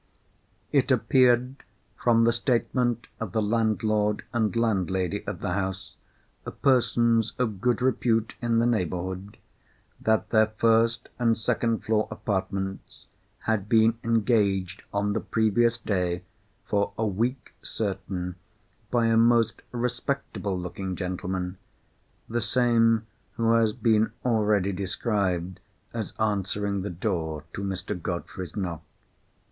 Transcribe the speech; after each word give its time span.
It 0.71 0.89
appeared 0.89 1.57
from 1.95 2.23
the 2.23 2.31
statement 2.31 3.05
of 3.19 3.33
the 3.33 3.41
landlord 3.43 4.23
and 4.33 4.55
landlady 4.55 5.23
of 5.27 5.41
the 5.41 5.51
house 5.53 5.93
(persons 6.63 7.33
of 7.37 7.61
good 7.61 7.83
repute 7.83 8.33
in 8.41 8.57
the 8.57 8.65
neighbourhood), 8.65 9.37
that 9.99 10.31
their 10.31 10.47
first 10.57 11.09
and 11.19 11.37
second 11.37 11.83
floor 11.83 12.07
apartments 12.09 13.05
had 13.41 13.69
been 13.69 13.99
engaged, 14.03 14.81
on 14.91 15.13
the 15.13 15.19
previous 15.19 15.77
day, 15.77 16.23
for 16.65 16.93
a 16.97 17.05
week 17.05 17.53
certain, 17.61 18.37
by 18.89 19.05
a 19.05 19.15
most 19.15 19.61
respectable 19.71 20.57
looking 20.59 20.95
gentleman—the 20.95 22.41
same 22.41 23.05
who 23.33 23.51
has 23.53 23.71
been 23.71 24.13
already 24.25 24.71
described 24.71 25.59
as 25.93 26.13
answering 26.19 26.81
the 26.81 26.89
door 26.89 27.43
to 27.53 27.61
Mr. 27.61 27.95
Godfrey's 28.01 28.55
knock. 28.55 28.81